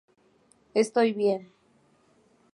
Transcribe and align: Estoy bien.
Estoy 0.73 1.13
bien. 1.13 1.51